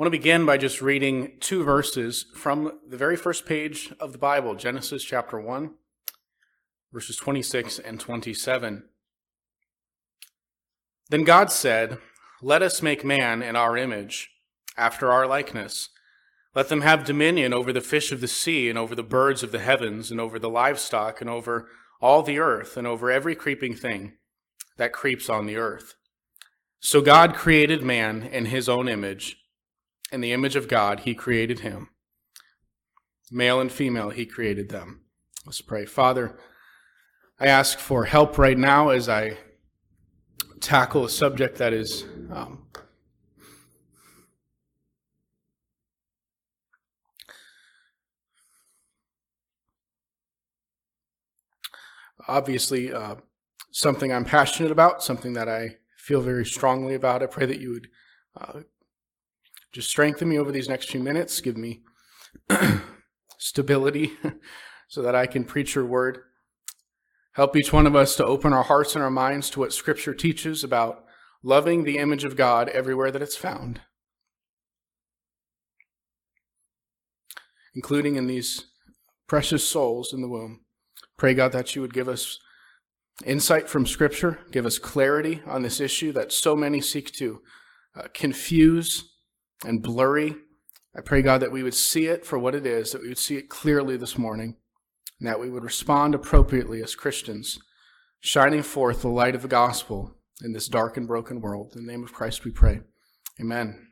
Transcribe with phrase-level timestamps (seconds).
[0.00, 4.18] Want to begin by just reading two verses from the very first page of the
[4.18, 5.74] Bible, Genesis chapter 1,
[6.90, 8.84] verses 26 and 27.
[11.10, 11.98] Then God said,
[12.40, 14.30] Let us make man in our image,
[14.74, 15.90] after our likeness.
[16.54, 19.52] Let them have dominion over the fish of the sea, and over the birds of
[19.52, 21.68] the heavens, and over the livestock, and over
[22.00, 24.14] all the earth, and over every creeping thing
[24.78, 25.94] that creeps on the earth.
[26.80, 29.36] So God created man in his own image.
[30.12, 31.90] In the image of God, he created him.
[33.30, 35.02] Male and female, he created them.
[35.46, 35.86] Let's pray.
[35.86, 36.36] Father,
[37.38, 39.38] I ask for help right now as I
[40.60, 42.66] tackle a subject that is um,
[52.28, 53.16] obviously uh,
[53.70, 57.22] something I'm passionate about, something that I feel very strongly about.
[57.22, 57.88] I pray that you would
[58.36, 58.60] uh,
[59.72, 61.82] just strengthen me over these next few minutes, give me
[63.38, 64.12] stability
[64.88, 66.18] so that I can preach your word.
[67.34, 70.14] Help each one of us to open our hearts and our minds to what Scripture
[70.14, 71.04] teaches about
[71.42, 73.80] loving the image of God everywhere that it's found,
[77.74, 78.66] including in these
[79.28, 80.60] precious souls in the womb.
[81.16, 82.38] Pray, God, that you would give us
[83.24, 87.40] insight from Scripture, give us clarity on this issue that so many seek to
[87.96, 89.09] uh, confuse
[89.64, 90.36] and blurry.
[90.96, 93.18] I pray, God, that we would see it for what it is, that we would
[93.18, 94.56] see it clearly this morning,
[95.18, 97.58] and that we would respond appropriately as Christians,
[98.20, 101.74] shining forth the light of the gospel in this dark and broken world.
[101.76, 102.80] In the name of Christ we pray.
[103.40, 103.86] Amen.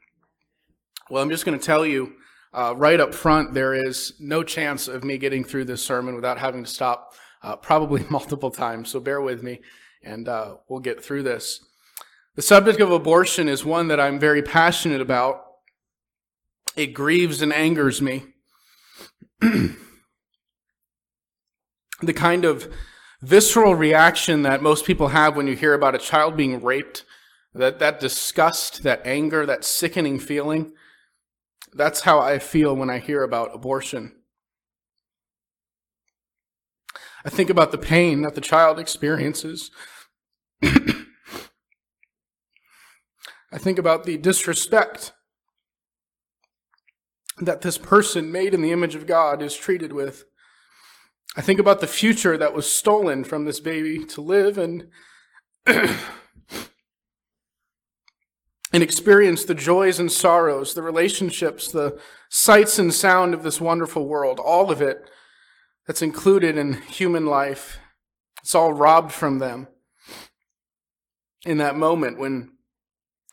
[1.10, 2.14] Well, I'm just going to tell you
[2.52, 6.38] uh, right up front, there is no chance of me getting through this sermon without
[6.38, 9.60] having to stop uh, probably multiple times, so bear with me
[10.02, 11.64] and uh, we'll get through this.
[12.34, 15.44] The subject of abortion is one that I'm very passionate about.
[16.78, 18.22] It grieves and angers me.
[19.40, 19.74] the
[22.14, 22.72] kind of
[23.20, 27.04] visceral reaction that most people have when you hear about a child being raped,
[27.52, 30.72] that, that disgust, that anger, that sickening feeling,
[31.74, 34.12] that's how I feel when I hear about abortion.
[37.24, 39.72] I think about the pain that the child experiences.
[40.62, 40.70] I
[43.58, 45.12] think about the disrespect
[47.40, 50.24] that this person made in the image of God is treated with.
[51.36, 54.88] I think about the future that was stolen from this baby to live and
[58.72, 64.06] and experience the joys and sorrows, the relationships, the sights and sound of this wonderful
[64.06, 65.08] world, all of it
[65.86, 67.78] that's included in human life.
[68.42, 69.68] It's all robbed from them
[71.46, 72.50] in that moment when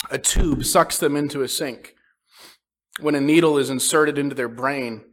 [0.09, 1.94] a tube sucks them into a sink,
[2.99, 5.03] when a needle is inserted into their brain,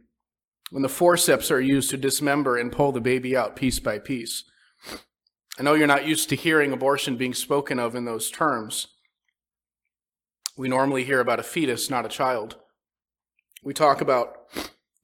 [0.71, 4.43] when the forceps are used to dismember and pull the baby out piece by piece.
[5.59, 8.87] I know you're not used to hearing abortion being spoken of in those terms.
[10.57, 12.57] We normally hear about a fetus, not a child.
[13.63, 14.35] We talk about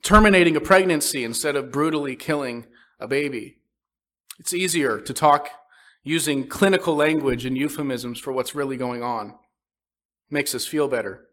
[0.01, 2.65] terminating a pregnancy instead of brutally killing
[2.99, 3.57] a baby.
[4.39, 5.49] It's easier to talk
[6.03, 9.29] using clinical language and euphemisms for what's really going on.
[9.29, 11.28] It makes us feel better.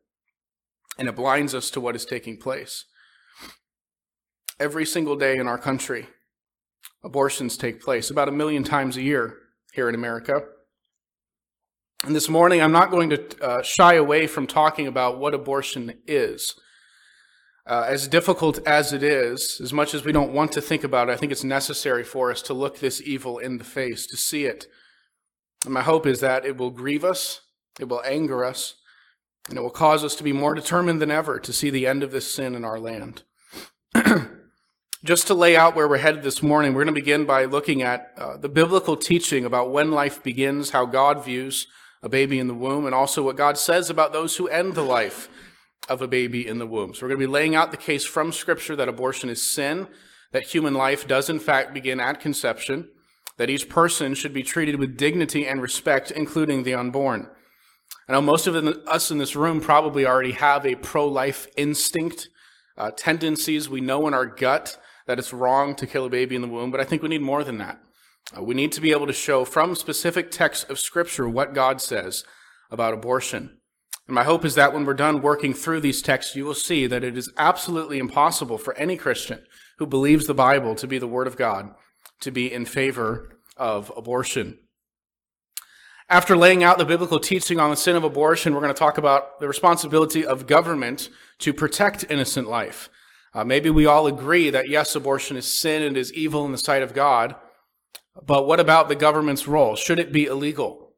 [0.99, 2.85] And it blinds us to what is taking place.
[4.59, 6.07] Every single day in our country,
[7.05, 9.37] abortions take place about a million times a year
[9.73, 10.43] here in America.
[12.05, 15.99] And this morning, I'm not going to uh, shy away from talking about what abortion
[16.07, 16.55] is.
[17.67, 21.09] Uh, as difficult as it is, as much as we don't want to think about
[21.09, 24.17] it, I think it's necessary for us to look this evil in the face, to
[24.17, 24.67] see it.
[25.65, 27.41] And my hope is that it will grieve us,
[27.81, 28.76] it will anger us,
[29.49, 32.03] and it will cause us to be more determined than ever to see the end
[32.03, 33.23] of this sin in our land.
[35.05, 37.83] Just to lay out where we're headed this morning, we're going to begin by looking
[37.83, 41.69] at uh, the biblical teaching about when life begins, how God views
[42.03, 44.83] a baby in the womb, and also what God says about those who end the
[44.83, 45.29] life
[45.89, 46.95] of a baby in the womb.
[46.95, 49.87] So we're going to be laying out the case from Scripture that abortion is sin,
[50.33, 52.89] that human life does in fact begin at conception,
[53.37, 57.29] that each person should be treated with dignity and respect, including the unborn.
[58.09, 62.29] I know most of us in this room probably already have a pro life instinct,
[62.79, 63.69] uh, tendencies.
[63.69, 66.71] We know in our gut that it's wrong to kill a baby in the womb,
[66.71, 67.81] but I think we need more than that.
[68.37, 71.81] Uh, we need to be able to show from specific texts of Scripture what God
[71.81, 72.25] says
[72.71, 73.59] about abortion.
[74.07, 76.87] And my hope is that when we're done working through these texts, you will see
[76.87, 79.45] that it is absolutely impossible for any Christian
[79.79, 81.75] who believes the Bible to be the Word of God
[82.21, 84.59] to be in favor of abortion.
[86.09, 88.97] After laying out the biblical teaching on the sin of abortion, we're going to talk
[88.97, 91.09] about the responsibility of government
[91.41, 92.89] to protect innocent life.
[93.35, 96.59] Uh, maybe we all agree that yes, abortion is sin and is evil in the
[96.59, 97.35] sight of God,
[98.25, 99.75] but what about the government's role?
[99.75, 100.95] Should it be illegal?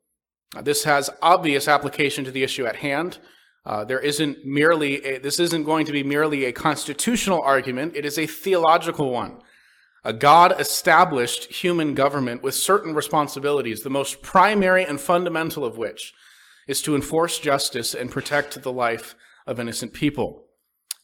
[0.55, 3.19] Uh, this has obvious application to the issue at hand.
[3.65, 8.05] Uh, there isn't merely a, this isn't going to be merely a constitutional argument; it
[8.05, 9.41] is a theological one.
[10.09, 16.15] A God established human government with certain responsibilities, the most primary and fundamental of which
[16.67, 19.15] is to enforce justice and protect the life
[19.47, 20.47] of innocent people.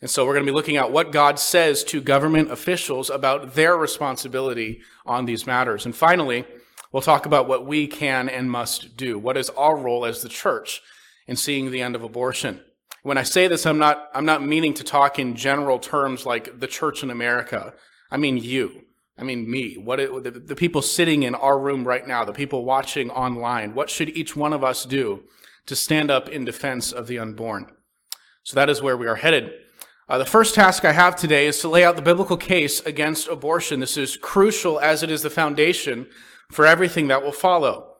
[0.00, 3.52] And so we're going to be looking at what God says to government officials about
[3.52, 5.84] their responsibility on these matters.
[5.84, 6.46] And finally,
[6.90, 9.18] we'll talk about what we can and must do.
[9.18, 10.80] What is our role as the church
[11.26, 12.62] in seeing the end of abortion?
[13.02, 16.58] When I say this, I'm not, I'm not meaning to talk in general terms like
[16.58, 17.74] the church in America.
[18.10, 18.83] I mean you.
[19.16, 19.74] I mean me.
[19.74, 23.74] What it, the, the people sitting in our room right now, the people watching online.
[23.74, 25.24] What should each one of us do
[25.66, 27.70] to stand up in defense of the unborn?
[28.42, 29.52] So that is where we are headed.
[30.08, 33.28] Uh, the first task I have today is to lay out the biblical case against
[33.28, 33.80] abortion.
[33.80, 36.06] This is crucial as it is the foundation
[36.50, 37.94] for everything that will follow.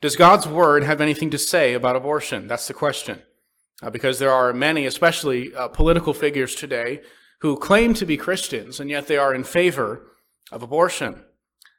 [0.00, 2.46] Does God's word have anything to say about abortion?
[2.46, 3.20] That's the question.
[3.82, 7.02] Uh, because there are many, especially uh, political figures today,
[7.40, 10.06] who claim to be Christians, and yet they are in favor
[10.50, 11.24] of abortion.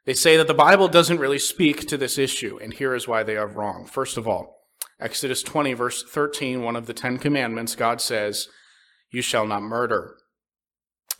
[0.04, 3.22] They say that the Bible doesn't really speak to this issue, and here is why
[3.22, 3.86] they are wrong.
[3.86, 4.62] First of all,
[4.98, 8.48] Exodus 20, verse 13, one of the Ten Commandments, God says,
[9.10, 10.16] You shall not murder.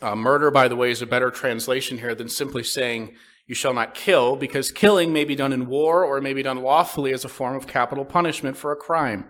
[0.01, 3.15] Uh, murder, by the way, is a better translation here than simply saying,
[3.47, 6.61] You shall not kill, because killing may be done in war or may be done
[6.61, 9.29] lawfully as a form of capital punishment for a crime.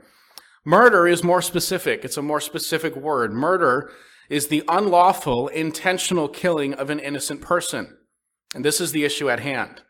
[0.65, 2.03] Murder is more specific.
[2.03, 3.33] It's a more specific word.
[3.33, 3.91] Murder
[4.29, 7.97] is the unlawful, intentional killing of an innocent person.
[8.55, 9.81] And this is the issue at hand.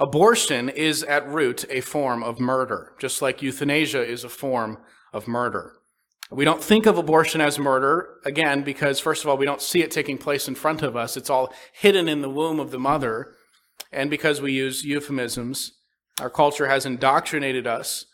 [0.00, 4.78] Abortion is at root a form of murder, just like euthanasia is a form
[5.12, 5.74] of murder.
[6.30, 9.82] We don't think of abortion as murder, again, because first of all, we don't see
[9.82, 11.16] it taking place in front of us.
[11.16, 13.34] It's all hidden in the womb of the mother.
[13.92, 15.72] And because we use euphemisms,
[16.20, 18.06] our culture has indoctrinated us,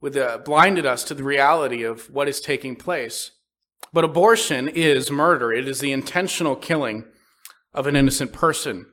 [0.00, 3.32] with uh, blinded us to the reality of what is taking place.
[3.92, 5.52] But abortion is murder.
[5.52, 7.04] It is the intentional killing
[7.72, 8.86] of an innocent person.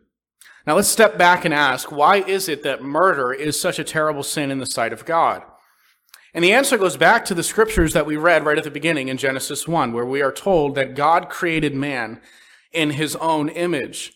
[0.68, 4.24] Now let's step back and ask, why is it that murder is such a terrible
[4.24, 5.44] sin in the sight of God?
[6.34, 9.10] And the answer goes back to the scriptures that we read right at the beginning
[9.10, 12.22] in Genesis 1, where we are told that God created man
[12.72, 14.14] in his own image.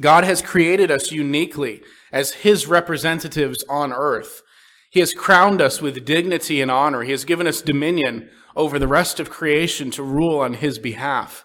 [0.00, 4.42] God has created us uniquely as his representatives on earth.
[4.90, 7.02] He has crowned us with dignity and honor.
[7.02, 11.44] He has given us dominion over the rest of creation to rule on his behalf.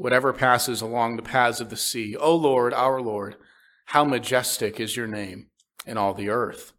[0.00, 2.16] whatever passes along the paths of the sea.
[2.16, 3.36] O Lord, our Lord,
[3.86, 5.48] how majestic is your name
[5.84, 6.72] in all the earth.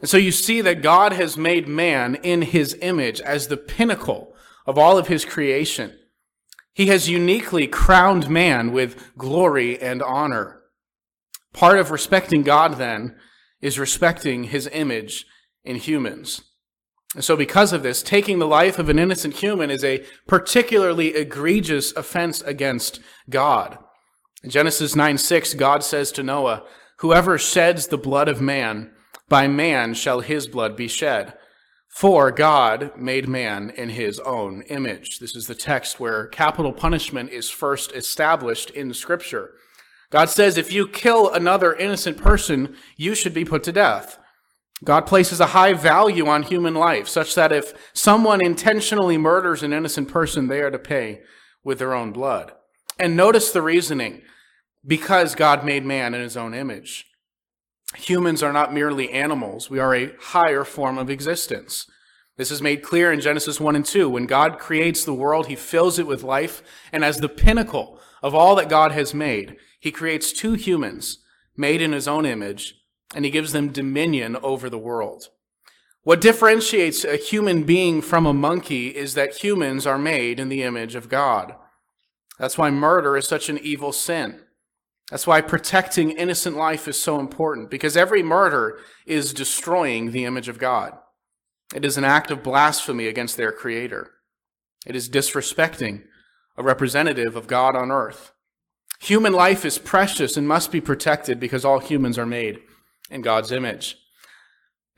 [0.00, 4.36] And so you see that God has made man in his image as the pinnacle
[4.66, 5.98] of all of his creation.
[6.74, 10.60] He has uniquely crowned man with glory and honor.
[11.54, 13.16] Part of respecting God, then,
[13.62, 15.24] is respecting his image
[15.64, 16.42] in humans.
[17.14, 21.14] And so, because of this, taking the life of an innocent human is a particularly
[21.14, 23.78] egregious offense against God.
[24.42, 26.64] In Genesis 9 6, God says to Noah,
[26.98, 28.90] Whoever sheds the blood of man,
[29.28, 31.34] by man shall his blood be shed.
[31.88, 35.20] For God made man in his own image.
[35.20, 39.52] This is the text where capital punishment is first established in Scripture.
[40.10, 44.18] God says, if you kill another innocent person, you should be put to death.
[44.82, 49.72] God places a high value on human life, such that if someone intentionally murders an
[49.72, 51.20] innocent person, they are to pay
[51.62, 52.52] with their own blood.
[52.98, 54.22] And notice the reasoning
[54.86, 57.06] because God made man in his own image.
[57.96, 61.86] Humans are not merely animals, we are a higher form of existence.
[62.36, 64.08] This is made clear in Genesis 1 and 2.
[64.08, 68.34] When God creates the world, he fills it with life, and as the pinnacle of
[68.34, 71.18] all that God has made, he creates two humans
[71.56, 72.74] made in his own image
[73.14, 75.28] and he gives them dominion over the world.
[76.02, 80.62] What differentiates a human being from a monkey is that humans are made in the
[80.62, 81.54] image of God.
[82.38, 84.40] That's why murder is such an evil sin.
[85.10, 90.48] That's why protecting innocent life is so important, because every murder is destroying the image
[90.48, 90.92] of God.
[91.74, 94.10] It is an act of blasphemy against their Creator.
[94.86, 96.02] It is disrespecting
[96.56, 98.32] a representative of God on earth.
[99.00, 102.60] Human life is precious and must be protected because all humans are made
[103.10, 103.96] in God's image.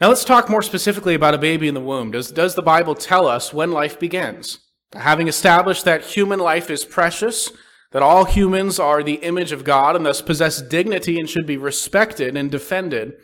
[0.00, 2.10] Now let's talk more specifically about a baby in the womb.
[2.10, 4.58] Does, does the Bible tell us when life begins?
[4.92, 7.50] Having established that human life is precious,
[7.92, 11.56] that all humans are the image of God and thus possess dignity and should be
[11.56, 13.14] respected and defended,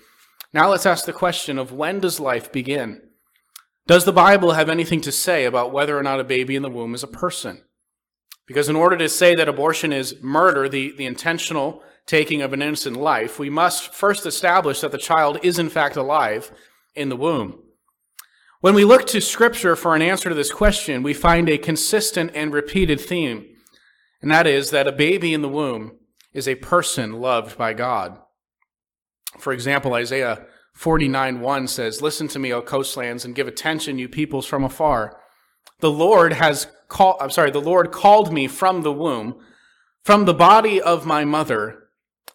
[0.55, 3.01] now let's ask the question of when does life begin?
[3.87, 6.71] Does the Bible have anything to say about whether or not a baby in the
[6.71, 7.65] womb is a person?
[8.47, 12.63] Because in order to say that abortion is murder, the, the intentional taking of an
[12.63, 16.51] innocent life, we must first establish that the child is in fact alive
[16.95, 17.59] in the womb.
[18.61, 22.31] When we look to Scripture for an answer to this question, we find a consistent
[22.35, 23.45] and repeated theme,
[24.21, 25.99] and that is that a baby in the womb
[26.33, 28.19] is a person loved by God.
[29.39, 34.09] For example, Isaiah 49 1 says, Listen to me, O coastlands, and give attention, you
[34.09, 35.19] peoples from afar.
[35.81, 39.41] The Lord has called, I'm sorry, the Lord called me from the womb.
[40.05, 41.82] From the body of my mother,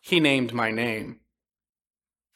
[0.07, 1.19] he named my name.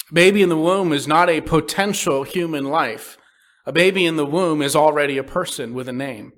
[0.09, 3.17] A baby in the womb is not a potential human life.
[3.65, 6.33] A baby in the womb is already a person with a name,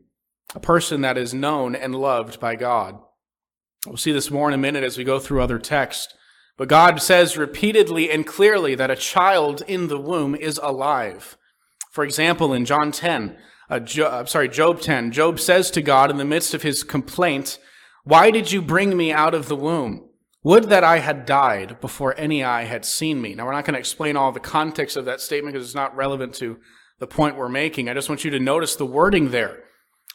[0.53, 2.99] a person that is known and loved by God.
[3.87, 6.13] We'll see this more in a minute as we go through other texts.
[6.55, 11.35] But God says repeatedly and clearly that a child in the womb is alive.
[11.91, 13.35] For example, in John 10,
[13.71, 16.83] uh, jo- I'm sorry, Job 10, Job says to God in the midst of his
[16.83, 17.57] complaint,
[18.03, 20.02] Why did you bring me out of the womb?
[20.43, 23.33] Would that I had died before any eye had seen me.
[23.33, 25.95] Now, we're not going to explain all the context of that statement because it's not
[25.95, 26.59] relevant to
[26.99, 27.87] the point we're making.
[27.87, 29.63] I just want you to notice the wording there.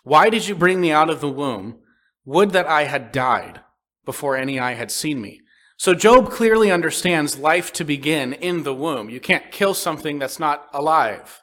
[0.04, 1.78] Why did you bring me out of the womb?
[2.24, 3.60] Would that I had died
[4.08, 5.38] before any eye had seen me.
[5.76, 9.10] So Job clearly understands life to begin in the womb.
[9.10, 11.42] You can't kill something that's not alive.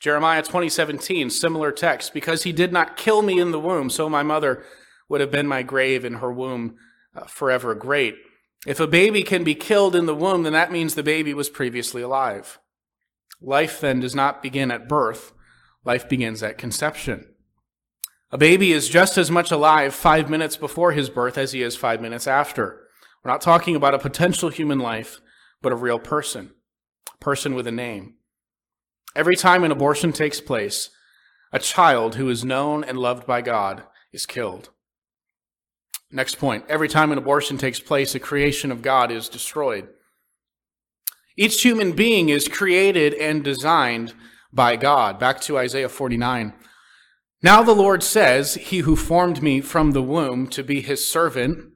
[0.00, 4.22] Jeremiah 2017, similar text, because he did not kill me in the womb, so my
[4.22, 4.62] mother
[5.08, 6.76] would have been my grave in her womb
[7.14, 8.16] uh, forever great.
[8.66, 11.48] If a baby can be killed in the womb, then that means the baby was
[11.48, 12.58] previously alive.
[13.40, 15.32] Life then does not begin at birth.
[15.84, 17.26] Life begins at conception.
[18.30, 21.74] A baby is just as much alive five minutes before his birth as he is
[21.74, 22.86] five minutes after.
[23.24, 25.20] We're not talking about a potential human life,
[25.62, 26.52] but a real person,
[27.12, 28.14] a person with a name.
[29.16, 30.90] Every time an abortion takes place,
[31.52, 34.70] a child who is known and loved by God is killed.
[36.12, 36.64] Next point.
[36.68, 39.88] Every time an abortion takes place, a creation of God is destroyed.
[41.36, 44.12] Each human being is created and designed
[44.52, 45.18] by God.
[45.18, 46.52] Back to Isaiah 49.
[47.42, 51.70] Now the Lord says, He who formed me from the womb to be his servant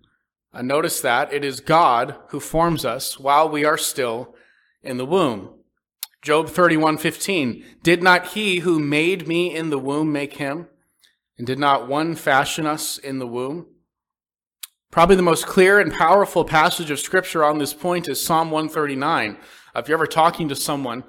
[0.52, 4.34] uh, notice that it is God who forms us while we are still
[4.82, 5.50] in the womb.
[6.22, 10.68] Job 31:15 Did not he who made me in the womb make him
[11.36, 13.66] and did not one fashion us in the womb?
[14.94, 19.36] Probably the most clear and powerful passage of scripture on this point is Psalm 139.
[19.74, 21.02] Uh, if you're ever talking to someone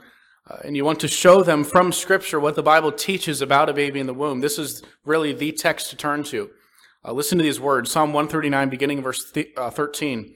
[0.50, 3.74] uh, and you want to show them from scripture what the Bible teaches about a
[3.74, 6.50] baby in the womb, this is really the text to turn to.
[7.06, 10.34] Uh, listen to these words Psalm 139, beginning verse th- uh, 13.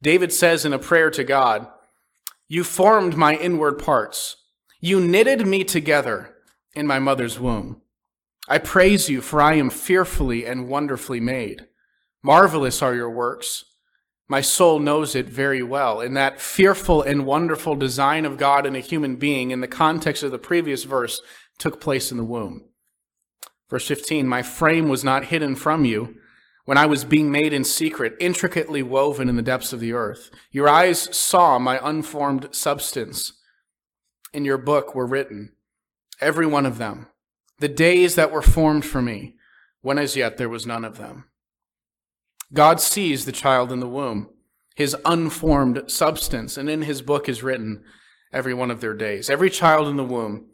[0.00, 1.66] David says in a prayer to God,
[2.46, 4.36] You formed my inward parts,
[4.78, 6.36] you knitted me together
[6.72, 7.82] in my mother's womb.
[8.46, 11.66] I praise you, for I am fearfully and wonderfully made.
[12.22, 13.64] Marvelous are your works.
[14.28, 16.00] My soul knows it very well.
[16.00, 20.22] In that fearful and wonderful design of God in a human being, in the context
[20.22, 21.20] of the previous verse,
[21.58, 22.64] took place in the womb.
[23.68, 26.14] Verse 15, my frame was not hidden from you
[26.64, 30.30] when I was being made in secret, intricately woven in the depths of the earth.
[30.50, 33.32] Your eyes saw my unformed substance.
[34.32, 35.52] In your book were written,
[36.20, 37.08] every one of them,
[37.58, 39.34] the days that were formed for me,
[39.80, 41.24] when as yet there was none of them.
[42.52, 44.28] God sees the child in the womb,
[44.74, 47.82] his unformed substance, and in his book is written
[48.32, 49.30] every one of their days.
[49.30, 50.46] Every child in the womb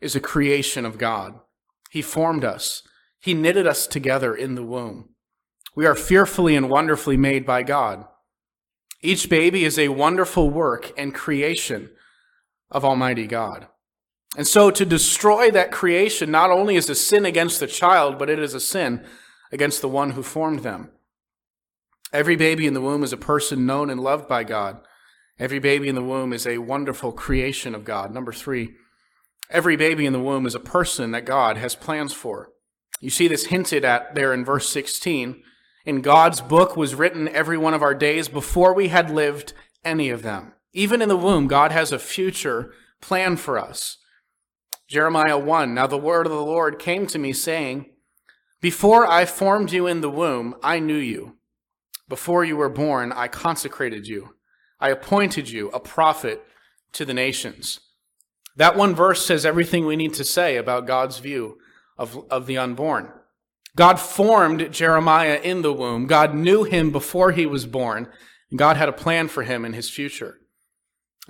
[0.00, 1.34] is a creation of God.
[1.90, 2.82] He formed us.
[3.20, 5.10] He knitted us together in the womb.
[5.76, 8.04] We are fearfully and wonderfully made by God.
[9.00, 11.90] Each baby is a wonderful work and creation
[12.70, 13.68] of Almighty God.
[14.36, 18.30] And so to destroy that creation not only is a sin against the child, but
[18.30, 19.04] it is a sin
[19.52, 20.90] against the one who formed them.
[22.14, 24.78] Every baby in the womb is a person known and loved by God.
[25.38, 28.14] Every baby in the womb is a wonderful creation of God.
[28.14, 28.74] Number three,
[29.50, 32.50] Every baby in the womb is a person that God has plans for.
[33.00, 35.42] You see this hinted at there in verse 16.
[35.84, 39.52] In God's book was written every one of our days before we had lived
[39.84, 40.54] any of them.
[40.72, 43.98] Even in the womb, God has a future plan for us.
[44.88, 47.90] Jeremiah 1 Now the word of the Lord came to me, saying,
[48.60, 51.36] Before I formed you in the womb, I knew you.
[52.08, 54.34] Before you were born, I consecrated you.
[54.80, 56.42] I appointed you a prophet
[56.92, 57.80] to the nations.
[58.56, 61.58] That one verse says everything we need to say about God's view
[61.96, 63.10] of, of the unborn.
[63.76, 66.06] God formed Jeremiah in the womb.
[66.06, 68.08] God knew him before he was born.
[68.50, 70.38] And God had a plan for him in his future.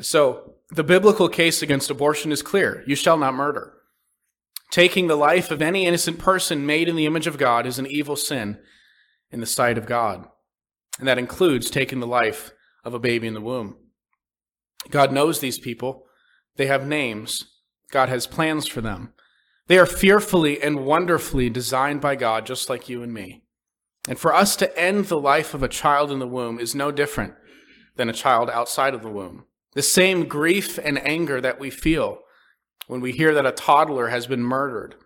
[0.00, 2.84] So the biblical case against abortion is clear.
[2.86, 3.72] You shall not murder.
[4.70, 7.86] Taking the life of any innocent person made in the image of God is an
[7.86, 8.58] evil sin
[9.30, 10.28] in the sight of God.
[10.98, 12.52] And that includes taking the life
[12.84, 13.76] of a baby in the womb.
[14.90, 16.06] God knows these people.
[16.56, 17.44] They have names.
[17.90, 19.12] God has plans for them.
[19.66, 23.42] They are fearfully and wonderfully designed by God, just like you and me.
[24.06, 26.92] And for us to end the life of a child in the womb is no
[26.92, 27.34] different
[27.96, 29.44] than a child outside of the womb.
[29.72, 32.18] The same grief and anger that we feel
[32.86, 34.96] when we hear that a toddler has been murdered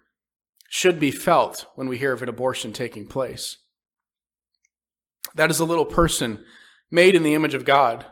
[0.69, 3.59] should be felt when we hear of an abortion taking place.
[5.35, 6.45] That is a little person
[6.91, 8.07] made in the image of God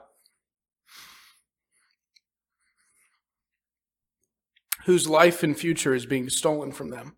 [4.86, 7.16] whose life and future is being stolen from them.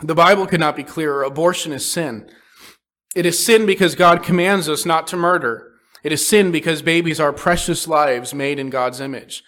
[0.00, 1.22] The Bible could not be clearer.
[1.22, 2.30] Abortion is sin.
[3.14, 5.72] It is sin because God commands us not to murder.
[6.02, 9.42] It is sin because babies are precious lives made in God's image.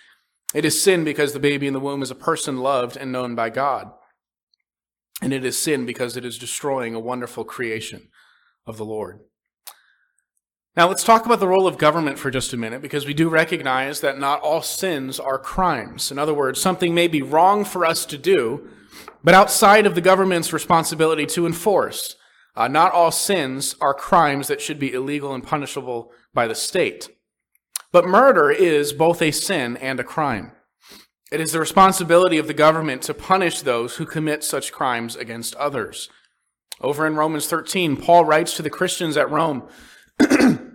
[0.52, 3.34] It is sin because the baby in the womb is a person loved and known
[3.34, 3.90] by God.
[5.22, 8.08] And it is sin because it is destroying a wonderful creation
[8.66, 9.20] of the Lord.
[10.76, 13.28] Now, let's talk about the role of government for just a minute because we do
[13.28, 16.12] recognize that not all sins are crimes.
[16.12, 18.68] In other words, something may be wrong for us to do,
[19.24, 22.16] but outside of the government's responsibility to enforce.
[22.56, 27.08] Uh, not all sins are crimes that should be illegal and punishable by the state.
[27.92, 30.52] But murder is both a sin and a crime.
[31.32, 35.54] It is the responsibility of the government to punish those who commit such crimes against
[35.56, 36.08] others.
[36.80, 39.68] Over in Romans 13, Paul writes to the Christians at Rome,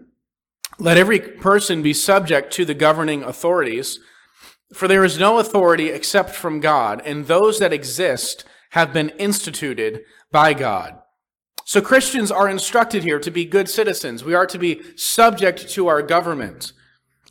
[0.78, 4.00] Let every person be subject to the governing authorities,
[4.74, 10.02] for there is no authority except from God, and those that exist have been instituted
[10.32, 11.00] by God.
[11.64, 14.24] So Christians are instructed here to be good citizens.
[14.24, 16.74] We are to be subject to our government.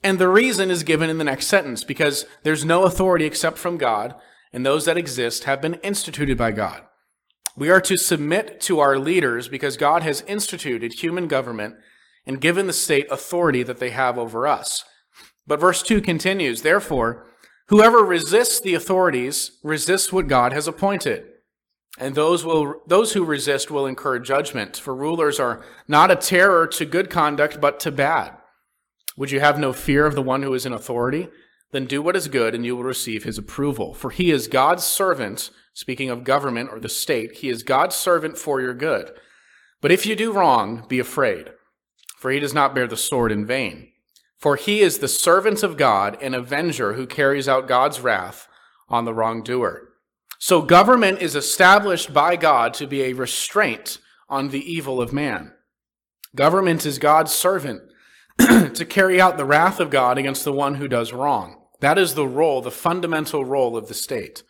[0.03, 3.77] And the reason is given in the next sentence, because there's no authority except from
[3.77, 4.15] God,
[4.53, 6.83] and those that exist have been instituted by God.
[7.57, 11.77] We are to submit to our leaders because God has instituted human government
[12.27, 14.85] and given the state authority that they have over us.
[15.47, 17.27] But verse 2 continues, Therefore,
[17.69, 21.25] whoever resists the authorities resists what God has appointed.
[21.99, 26.67] And those, will, those who resist will incur judgment, for rulers are not a terror
[26.69, 28.37] to good conduct, but to bad.
[29.17, 31.29] Would you have no fear of the one who is in authority?
[31.71, 33.95] Then do what is good, and you will receive his approval.
[33.95, 38.39] For he is God's servant, speaking of government or the state, he is God's servant
[38.39, 39.11] for your good.
[39.83, 41.51] But if you do wrong, be afraid
[42.25, 43.87] for he does not bear the sword in vain.
[44.39, 48.49] For he is the servant of God, an avenger who carries out God's wrath
[48.89, 49.91] on the wrongdoer.
[50.39, 55.53] So government is established by God to be a restraint on the evil of man.
[56.35, 57.83] Government is God's servant
[58.39, 61.63] to carry out the wrath of God against the one who does wrong.
[61.81, 64.45] That is the role, the fundamental role of the state.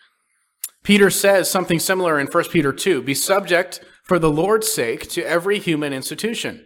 [0.84, 5.26] Peter says something similar in 1 Peter 2 Be subject for the Lord's sake to
[5.26, 6.64] every human institution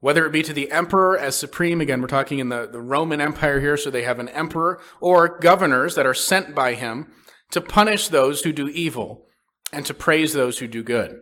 [0.00, 3.20] whether it be to the emperor as supreme, again, we're talking in the, the Roman
[3.20, 7.08] Empire here, so they have an emperor, or governors that are sent by him
[7.50, 9.26] to punish those who do evil
[9.72, 11.18] and to praise those who do good.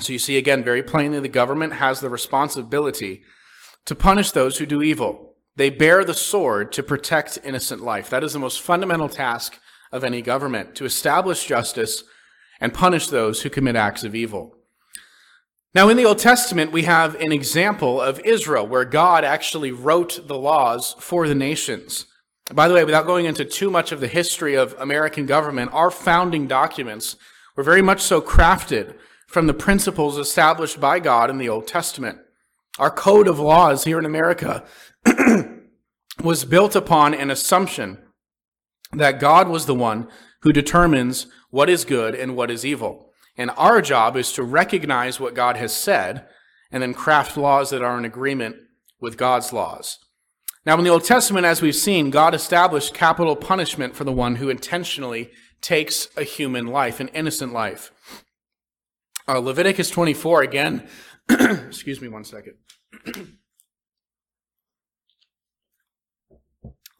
[0.00, 3.22] So you see again very plainly the government has the responsibility
[3.86, 5.36] to punish those who do evil.
[5.54, 8.10] They bear the sword to protect innocent life.
[8.10, 9.58] That is the most fundamental task
[9.96, 12.04] of any government, to establish justice
[12.60, 14.56] and punish those who commit acts of evil.
[15.74, 20.26] Now, in the Old Testament, we have an example of Israel where God actually wrote
[20.26, 22.06] the laws for the nations.
[22.52, 25.90] By the way, without going into too much of the history of American government, our
[25.90, 27.16] founding documents
[27.56, 28.94] were very much so crafted
[29.26, 32.20] from the principles established by God in the Old Testament.
[32.78, 34.64] Our code of laws here in America
[36.22, 37.98] was built upon an assumption
[38.92, 40.08] that God was the one
[40.42, 43.10] who determines what is good and what is evil.
[43.36, 46.26] And our job is to recognize what God has said
[46.70, 48.56] and then craft laws that are in agreement
[49.00, 49.98] with God's laws.
[50.64, 54.36] Now, in the Old Testament, as we've seen, God established capital punishment for the one
[54.36, 57.92] who intentionally takes a human life, an innocent life.
[59.28, 60.88] Uh, Leviticus 24, again,
[61.28, 62.54] excuse me one second.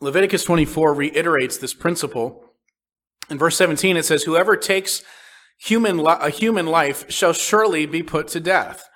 [0.01, 2.45] Leviticus 24 reiterates this principle
[3.31, 5.03] In verse 17, it says, Whoever takes
[5.59, 8.89] human li- a human life shall surely be put to death.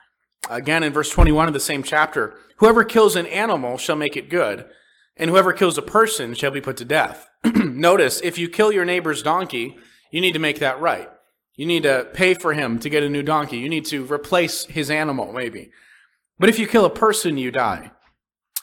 [0.48, 4.30] Again, in verse 21 of the same chapter, whoever kills an animal shall make it
[4.30, 4.66] good,
[5.16, 7.28] and whoever kills a person shall be put to death.
[7.44, 9.76] Notice, if you kill your neighbor's donkey,
[10.10, 11.08] you need to make that right.
[11.56, 13.58] You need to pay for him to get a new donkey.
[13.58, 15.70] You need to replace his animal, maybe.
[16.38, 17.90] But if you kill a person, you die.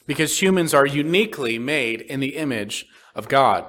[0.08, 3.66] Because humans are uniquely made in the image of God.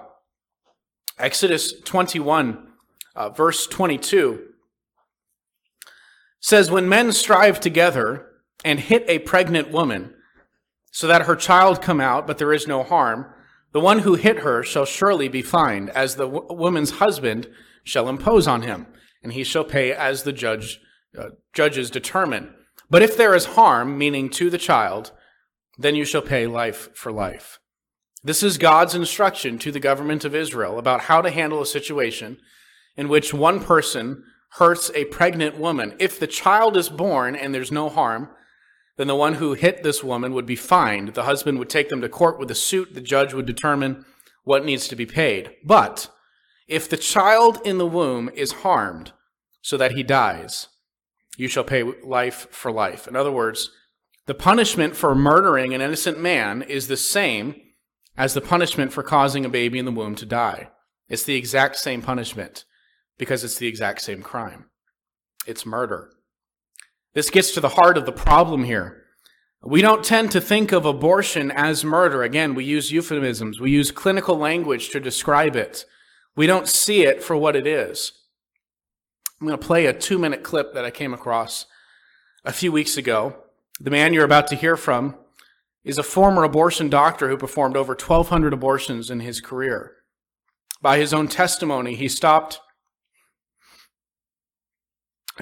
[1.18, 2.68] Exodus 21,
[3.16, 4.44] uh, verse 22
[6.40, 8.26] says, When men strive together
[8.64, 10.14] and hit a pregnant woman,
[10.90, 13.26] so that her child come out, but there is no harm,
[13.72, 17.48] the one who hit her shall surely be fined, as the w- woman's husband
[17.84, 18.86] shall impose on him,
[19.22, 20.80] and he shall pay as the judge
[21.18, 22.54] uh, judges determine.
[22.90, 25.12] But if there is harm, meaning to the child,
[25.78, 27.60] then you shall pay life for life.
[28.22, 32.38] This is God's instruction to the government of Israel about how to handle a situation
[32.96, 35.94] in which one person hurts a pregnant woman.
[36.00, 38.30] If the child is born and there's no harm,
[38.96, 41.14] then the one who hit this woman would be fined.
[41.14, 42.94] The husband would take them to court with a suit.
[42.94, 44.04] The judge would determine
[44.42, 45.52] what needs to be paid.
[45.64, 46.10] But
[46.66, 49.12] if the child in the womb is harmed
[49.62, 50.66] so that he dies,
[51.36, 53.06] you shall pay life for life.
[53.06, 53.70] In other words,
[54.28, 57.54] the punishment for murdering an innocent man is the same
[58.14, 60.68] as the punishment for causing a baby in the womb to die.
[61.08, 62.66] It's the exact same punishment
[63.16, 64.66] because it's the exact same crime.
[65.46, 66.10] It's murder.
[67.14, 69.02] This gets to the heart of the problem here.
[69.62, 72.22] We don't tend to think of abortion as murder.
[72.22, 73.58] Again, we use euphemisms.
[73.58, 75.86] We use clinical language to describe it.
[76.36, 78.12] We don't see it for what it is.
[79.40, 81.64] I'm going to play a two minute clip that I came across
[82.44, 83.44] a few weeks ago.
[83.80, 85.16] The man you're about to hear from
[85.84, 89.94] is a former abortion doctor who performed over 1,200 abortions in his career.
[90.82, 92.60] By his own testimony, he stopped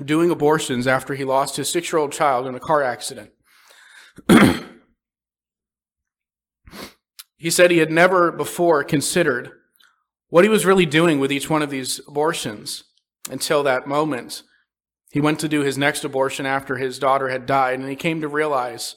[0.05, 3.31] doing abortions after he lost his six year old child in a car accident.
[7.38, 9.53] he said he had never before considered
[10.29, 12.85] what he was really doing with each one of these abortions
[13.31, 14.42] until that moment.
[15.16, 18.20] He went to do his next abortion after his daughter had died, and he came
[18.20, 18.96] to realize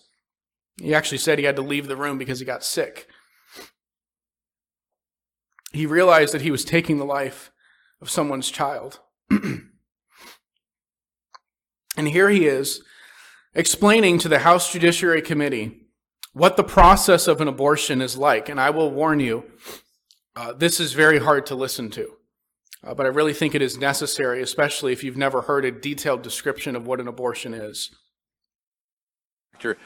[0.75, 3.07] he actually said he had to leave the room because he got sick.
[5.71, 7.53] He realized that he was taking the life
[8.01, 8.99] of someone's child.
[11.95, 12.83] And here he is
[13.53, 15.87] explaining to the House Judiciary Committee
[16.33, 18.49] what the process of an abortion is like.
[18.49, 19.45] And I will warn you,
[20.35, 22.18] uh, this is very hard to listen to.
[22.83, 26.21] Uh, but I really think it is necessary, especially if you've never heard a detailed
[26.21, 27.91] description of what an abortion is.
[29.53, 29.77] Dr.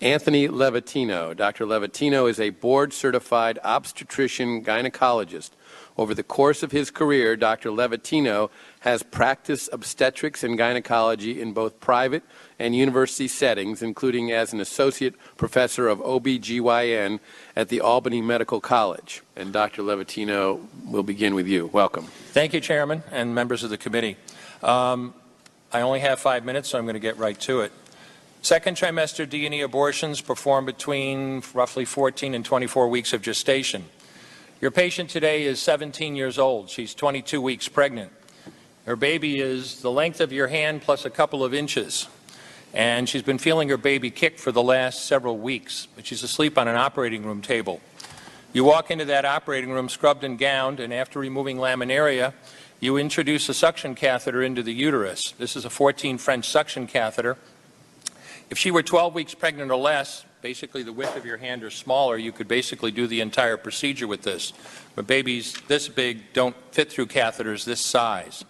[0.00, 1.34] Anthony Levatino.
[1.34, 1.64] Dr.
[1.64, 5.50] Levatino is a board certified obstetrician gynecologist
[5.96, 7.70] over the course of his career, Dr.
[7.70, 12.22] Levatino has practiced obstetrics and gynecology in both private
[12.62, 17.18] and university settings, including as an associate professor of OBGYN
[17.56, 19.20] at the Albany Medical College.
[19.34, 19.82] And Dr.
[19.82, 21.66] Levatino, we'll begin with you.
[21.66, 22.04] Welcome.
[22.04, 24.16] Thank you, Chairman and members of the committee.
[24.62, 25.12] Um,
[25.72, 27.72] I only have five minutes, so I'm going to get right to it.
[28.42, 33.86] Second trimester D&E abortions performed between roughly 14 and 24 weeks of gestation.
[34.60, 36.70] Your patient today is 17 years old.
[36.70, 38.12] She's 22 weeks pregnant.
[38.86, 42.06] Her baby is the length of your hand plus a couple of inches.
[42.74, 46.56] And she's been feeling her baby kick for the last several weeks, but she's asleep
[46.56, 47.80] on an operating room table.
[48.54, 52.32] You walk into that operating room scrubbed and gowned, and after removing laminaria,
[52.80, 55.32] you introduce a suction catheter into the uterus.
[55.38, 57.36] This is a 14 French suction catheter.
[58.50, 61.70] If she were 12 weeks pregnant or less, basically the width of your hand or
[61.70, 64.52] smaller, you could basically do the entire procedure with this.
[64.94, 68.44] But babies this big don't fit through catheters this size.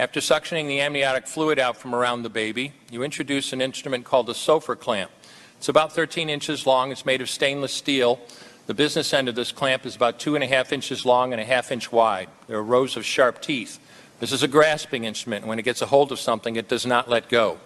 [0.00, 4.30] After suctioning the amniotic fluid out from around the baby, you introduce an instrument called
[4.30, 5.10] a Sopher clamp.
[5.58, 6.90] It's about 13 inches long.
[6.90, 8.18] It's made of stainless steel.
[8.66, 11.40] The business end of this clamp is about two and a half inches long and
[11.40, 12.30] a half inch wide.
[12.46, 13.78] There are rows of sharp teeth.
[14.20, 15.46] This is a grasping instrument.
[15.46, 17.58] When it gets a hold of something, it does not let go.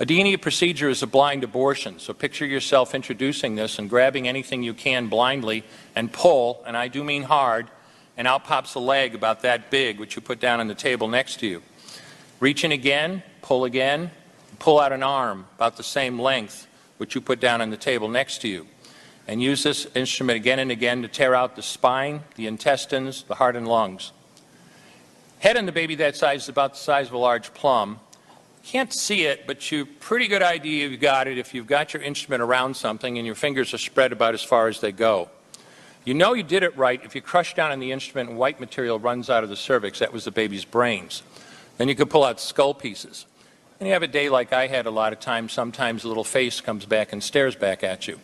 [0.00, 4.62] A D&E procedure is a blind abortion, so picture yourself introducing this and grabbing anything
[4.62, 5.64] you can blindly
[5.96, 7.68] and pull, and I do mean hard,
[8.18, 11.08] and out pops a leg about that big, which you put down on the table
[11.08, 11.62] next to you.
[12.40, 14.10] Reach in again, pull again,
[14.58, 16.66] pull out an arm about the same length,
[16.98, 18.66] which you put down on the table next to you.
[19.28, 23.36] And use this instrument again and again to tear out the spine, the intestines, the
[23.36, 24.12] heart and lungs.
[25.38, 28.00] Head on the baby that size is about the size of a large plum,
[28.64, 32.02] can't see it, but you pretty good idea you've got it if you've got your
[32.02, 35.30] instrument around something and your fingers are spread about as far as they go.
[36.08, 38.58] You know you did it right if you crush down on the instrument and white
[38.58, 39.98] material runs out of the cervix.
[39.98, 41.22] That was the baby's brains.
[41.76, 43.26] Then you could pull out skull pieces.
[43.78, 46.24] And you have a day like I had a lot of times, sometimes a little
[46.24, 48.18] face comes back and stares back at you.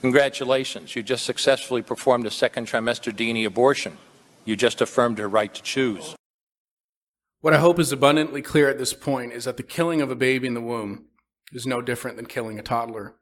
[0.00, 3.98] Congratulations, you just successfully performed a second trimester D&E abortion.
[4.46, 6.16] You just affirmed her right to choose.
[7.42, 10.16] What I hope is abundantly clear at this point is that the killing of a
[10.16, 11.04] baby in the womb
[11.52, 13.14] is no different than killing a toddler.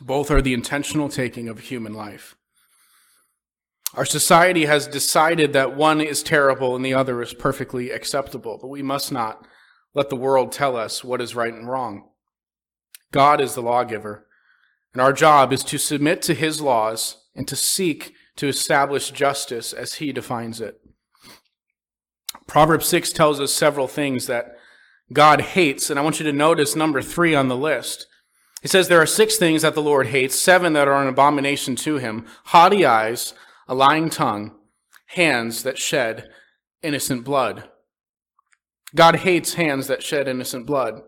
[0.00, 2.36] Both are the intentional taking of human life.
[3.94, 8.68] Our society has decided that one is terrible and the other is perfectly acceptable, but
[8.68, 9.46] we must not
[9.94, 12.08] let the world tell us what is right and wrong.
[13.12, 14.26] God is the lawgiver,
[14.92, 19.72] and our job is to submit to his laws and to seek to establish justice
[19.72, 20.80] as he defines it.
[22.48, 24.56] Proverbs 6 tells us several things that
[25.12, 28.06] God hates, and I want you to notice number three on the list.
[28.64, 31.76] He says there are six things that the Lord hates, seven that are an abomination
[31.76, 33.34] to him haughty eyes,
[33.68, 34.56] a lying tongue,
[35.08, 36.30] hands that shed
[36.82, 37.68] innocent blood.
[38.94, 41.02] God hates hands that shed innocent blood.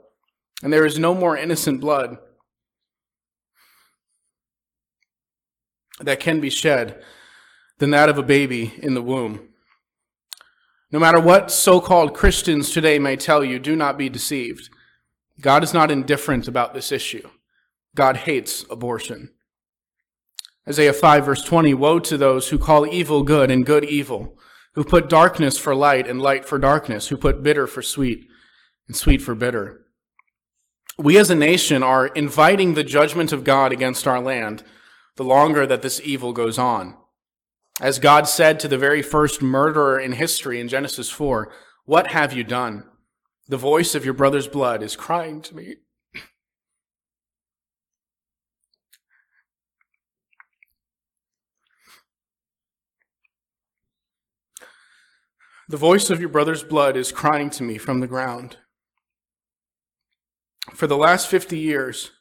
[0.63, 2.19] And there is no more innocent blood
[5.99, 7.03] that can be shed
[7.79, 9.49] than that of a baby in the womb.
[10.93, 14.69] No matter what so called Christians today may tell you, do not be deceived.
[15.41, 17.27] God is not indifferent about this issue.
[17.97, 19.31] God hates abortion.
[20.69, 24.39] Isaiah 5, verse 20 Woe to those who call evil good and good evil
[24.77, 28.29] who put darkness for light and light for darkness, who put bitter for sweet
[28.87, 29.87] and sweet for bitter.
[30.99, 34.63] We as a nation are inviting the judgment of God against our land
[35.17, 36.95] the longer that this evil goes on.
[37.81, 41.51] As God said to the very first murderer in history in Genesis 4,
[41.87, 42.85] What have you done?
[43.49, 45.77] The voice of your brother's blood is crying to me.
[55.69, 58.59] The voice of your brother's blood is crying to me from the ground.
[60.73, 62.13] For the last 50 years,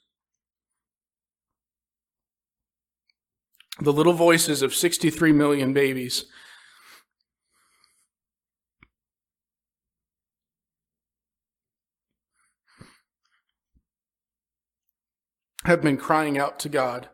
[3.79, 6.25] the little voices of 63 million babies
[15.65, 17.09] have been crying out to God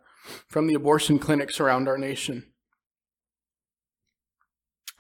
[0.47, 2.50] from the abortion clinics around our nation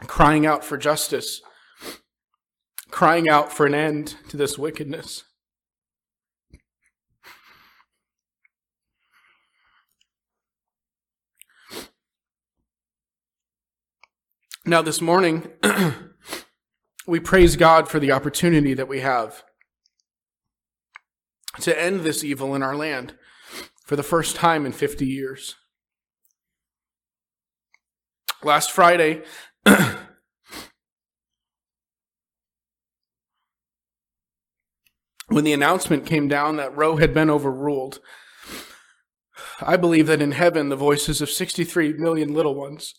[0.07, 1.41] crying out for justice,
[2.89, 5.23] crying out for an end to this wickedness.
[14.63, 15.49] Now, this morning,
[17.07, 19.43] we praise God for the opportunity that we have
[21.61, 23.15] to end this evil in our land
[23.85, 25.55] for the first time in 50 years.
[28.43, 29.23] Last Friday,
[35.27, 37.99] when the announcement came down that Roe had been overruled,
[39.61, 42.95] I believe that in heaven the voices of 63 million little ones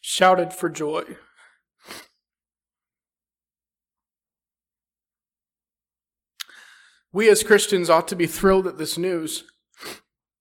[0.00, 1.04] shouted for joy.
[7.12, 9.44] We as Christians ought to be thrilled at this news.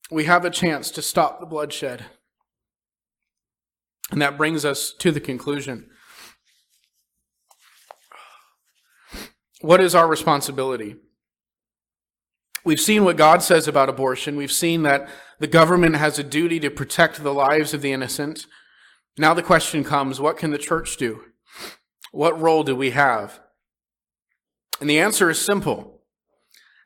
[0.10, 2.06] We have a chance to stop the bloodshed.
[4.10, 5.90] And that brings us to the conclusion.
[9.62, 10.96] What is our responsibility?
[12.64, 14.36] We've seen what God says about abortion.
[14.36, 18.46] We've seen that the government has a duty to protect the lives of the innocent.
[19.18, 21.24] Now the question comes what can the church do?
[22.12, 23.40] What role do we have?
[24.80, 26.01] And the answer is simple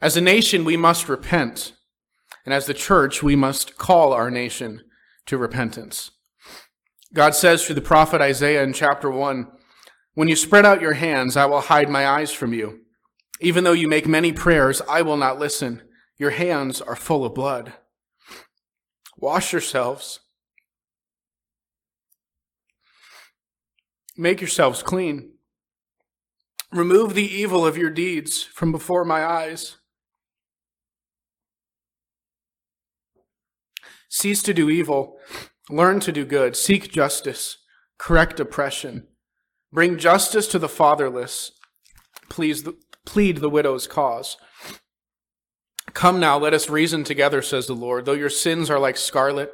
[0.05, 1.73] as a nation, we must repent.
[2.45, 4.83] And as the church, we must call our nation
[5.25, 6.11] to repentance.
[7.11, 9.47] God says through the prophet Isaiah in chapter 1
[10.13, 12.81] When you spread out your hands, I will hide my eyes from you.
[13.39, 15.81] Even though you make many prayers, I will not listen.
[16.19, 17.73] Your hands are full of blood.
[19.17, 20.19] Wash yourselves.
[24.15, 25.31] Make yourselves clean.
[26.71, 29.77] Remove the evil of your deeds from before my eyes.
[34.15, 35.17] Cease to do evil,
[35.69, 37.57] learn to do good, seek justice,
[37.97, 39.05] correct oppression,
[39.73, 41.51] bring justice to the fatherless,
[42.29, 44.37] please the, plead the widow's cause.
[45.93, 48.05] Come now, let us reason together, says the Lord.
[48.05, 49.51] Though your sins are like scarlet,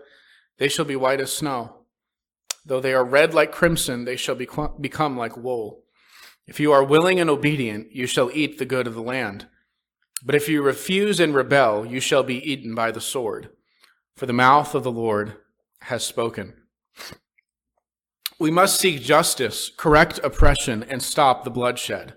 [0.60, 1.88] they shall be white as snow.
[2.63, 5.86] Though they are red like crimson, they shall become like wool.
[6.45, 9.47] If you are willing and obedient, you shall eat the good of the land.
[10.24, 13.50] But if you refuse and rebel, you shall be eaten by the sword,
[14.15, 15.38] for the mouth of the Lord
[15.84, 16.54] has spoken.
[18.39, 22.15] We must seek justice, correct oppression, and stop the bloodshed.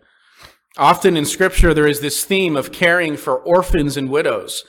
[0.77, 4.65] Often in Scripture, there is this theme of caring for orphans and widows.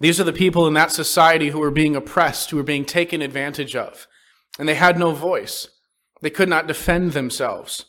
[0.00, 3.22] These are the people in that society who were being oppressed, who were being taken
[3.22, 4.06] advantage of,
[4.58, 5.68] and they had no voice.
[6.22, 7.84] They could not defend themselves.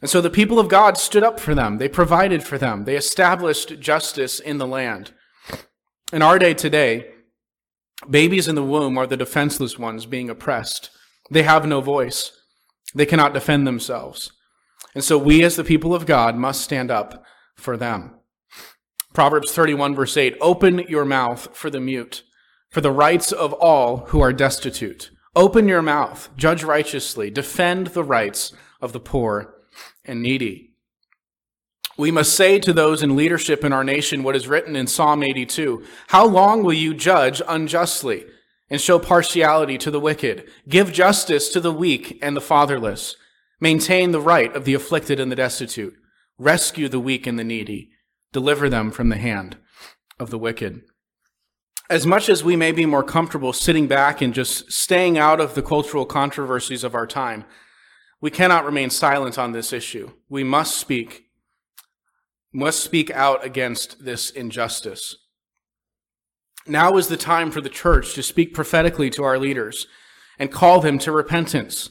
[0.00, 1.78] And so the people of God stood up for them.
[1.78, 2.84] They provided for them.
[2.84, 5.12] They established justice in the land.
[6.12, 7.13] In our day today,
[8.10, 10.90] babies in the womb are the defenseless ones being oppressed.
[11.30, 12.32] They have no voice.
[12.94, 14.32] They cannot defend themselves.
[14.94, 17.24] And so we as the people of God must stand up
[17.56, 18.14] for them.
[19.12, 22.24] Proverbs 31 verse 8, open your mouth for the mute,
[22.70, 25.10] for the rights of all who are destitute.
[25.36, 29.54] Open your mouth, judge righteously, defend the rights of the poor
[30.04, 30.73] and needy.
[31.96, 35.22] We must say to those in leadership in our nation what is written in Psalm
[35.22, 38.26] 82 How long will you judge unjustly
[38.68, 40.48] and show partiality to the wicked?
[40.68, 43.14] Give justice to the weak and the fatherless.
[43.60, 45.94] Maintain the right of the afflicted and the destitute.
[46.38, 47.90] Rescue the weak and the needy.
[48.32, 49.56] Deliver them from the hand
[50.18, 50.82] of the wicked.
[51.88, 55.54] As much as we may be more comfortable sitting back and just staying out of
[55.54, 57.44] the cultural controversies of our time,
[58.20, 60.10] we cannot remain silent on this issue.
[60.28, 61.23] We must speak,
[62.54, 65.16] must speak out against this injustice.
[66.66, 69.86] Now is the time for the church to speak prophetically to our leaders
[70.38, 71.90] and call them to repentance.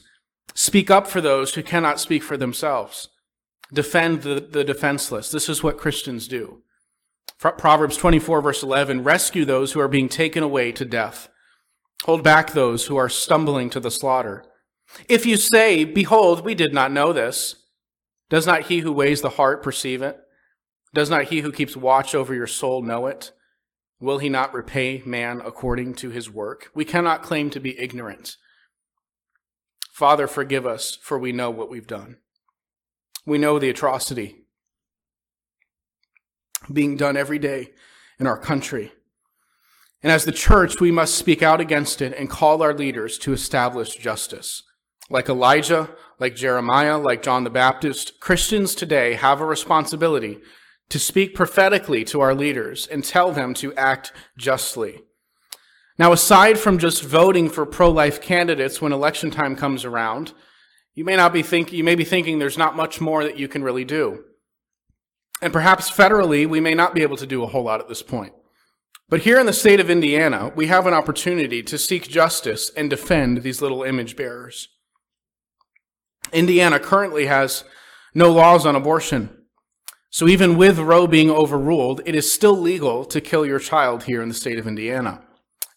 [0.54, 3.08] Speak up for those who cannot speak for themselves.
[3.72, 5.30] Defend the, the defenseless.
[5.30, 6.62] This is what Christians do.
[7.38, 11.28] Proverbs 24 verse 11, rescue those who are being taken away to death.
[12.04, 14.44] Hold back those who are stumbling to the slaughter.
[15.08, 17.56] If you say, Behold, we did not know this,
[18.30, 20.18] does not he who weighs the heart perceive it?
[20.94, 23.32] Does not he who keeps watch over your soul know it?
[24.00, 26.70] Will he not repay man according to his work?
[26.72, 28.36] We cannot claim to be ignorant.
[29.92, 32.18] Father, forgive us, for we know what we've done.
[33.26, 34.36] We know the atrocity
[36.72, 37.72] being done every day
[38.18, 38.92] in our country.
[40.02, 43.32] And as the church, we must speak out against it and call our leaders to
[43.32, 44.62] establish justice.
[45.10, 50.38] Like Elijah, like Jeremiah, like John the Baptist, Christians today have a responsibility
[50.90, 55.02] to speak prophetically to our leaders and tell them to act justly.
[55.98, 60.32] Now, aside from just voting for pro-life candidates when election time comes around,
[60.94, 63.48] you may not be think, you may be thinking there's not much more that you
[63.48, 64.24] can really do.
[65.40, 68.02] And perhaps federally, we may not be able to do a whole lot at this
[68.02, 68.32] point.
[69.08, 72.88] But here in the state of Indiana, we have an opportunity to seek justice and
[72.88, 74.68] defend these little image bearers.
[76.32, 77.64] Indiana currently has
[78.14, 79.43] no laws on abortion.
[80.14, 84.22] So even with Roe being overruled, it is still legal to kill your child here
[84.22, 85.24] in the state of Indiana.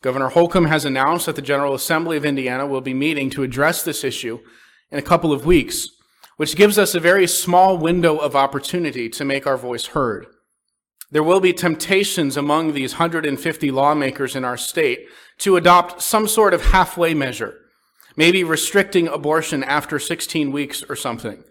[0.03, 3.81] Governor Holcomb has announced that the General Assembly of Indiana will be meeting to address
[3.81, 4.37] this issue
[4.91, 5.87] in a couple of weeks,
[6.35, 10.27] which gives us a very small window of opportunity to make our voice heard.
[11.09, 15.07] There will be temptations among these 150 lawmakers in our state
[15.39, 17.55] to adopt some sort of halfway measure
[18.15, 21.43] maybe restricting abortion after 16 weeks or something.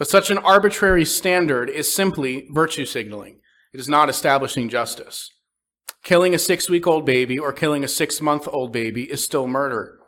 [0.00, 3.40] But such an arbitrary standard is simply virtue signaling.
[3.74, 5.30] It is not establishing justice.
[6.02, 9.46] Killing a six week old baby or killing a six month old baby is still
[9.46, 9.98] murder.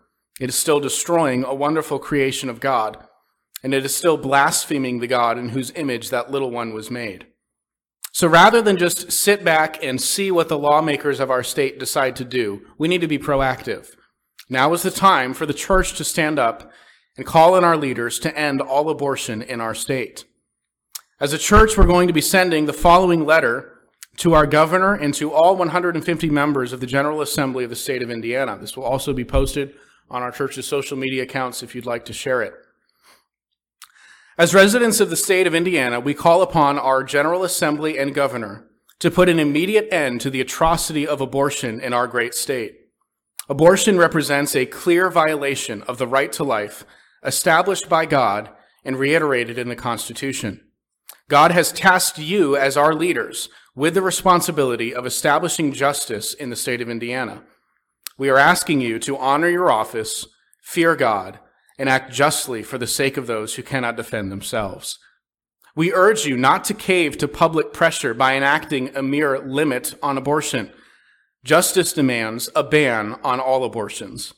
[0.41, 3.05] It is still destroying a wonderful creation of God,
[3.63, 7.27] and it is still blaspheming the God in whose image that little one was made.
[8.13, 12.17] So rather than just sit back and see what the lawmakers of our state decide
[12.17, 13.95] to do, we need to be proactive.
[14.49, 16.73] Now is the time for the church to stand up
[17.17, 20.25] and call on our leaders to end all abortion in our state.
[21.21, 23.79] As a church, we're going to be sending the following letter
[24.17, 28.03] to our governor and to all 150 members of the General Assembly of the state
[28.03, 28.59] of Indiana.
[28.61, 29.75] This will also be posted
[30.11, 32.55] on our church's social media accounts if you'd like to share it.
[34.39, 38.67] As residents of the state of Indiana, we call upon our General Assembly and governor
[38.99, 42.79] to put an immediate end to the atrocity of abortion in our great state.
[43.49, 46.85] Abortion represents a clear violation of the right to life
[47.25, 48.51] established by God
[48.85, 50.61] and reiterated in the Constitution.
[51.29, 56.57] God has tasked you as our leaders with the responsibility of establishing justice in the
[56.57, 57.43] state of Indiana.
[58.19, 60.27] We are asking you to honor your office,
[60.63, 61.39] fear God,
[61.79, 64.99] and act justly for the sake of those who cannot defend themselves.
[65.75, 70.19] We urge you not to cave to public pressure by enacting a mere limit on
[70.19, 70.71] abortion
[71.45, 74.33] Justice demands a ban on all abortions.